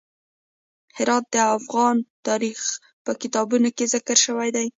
هرات 0.97 1.25
د 1.35 1.37
افغان 1.57 1.95
تاریخ 2.27 2.59
په 3.05 3.11
کتابونو 3.21 3.67
کې 3.77 3.85
ذکر 3.93 4.17
شوی 4.25 4.49
دي. 4.55 4.67